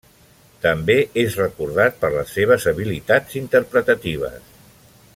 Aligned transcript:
També 0.63 0.95
és 1.25 1.35
recordat 1.41 2.01
per 2.05 2.11
les 2.15 2.33
seves 2.39 2.65
habilitats 2.73 3.39
interpretatives. 3.45 4.53